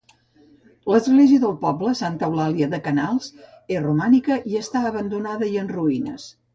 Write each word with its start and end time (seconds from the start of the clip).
L'església 0.93 1.41
del 1.43 1.53
poble, 1.65 1.93
Santa 2.01 2.31
Eulàlia 2.31 2.71
de 2.73 2.81
Canals, 2.89 3.31
és 3.79 3.87
romànica 3.87 4.43
i 4.55 4.61
està 4.65 4.87
abandonada 4.93 5.57
i 5.57 5.65
en 5.67 5.75
ruïnes. 5.79 6.31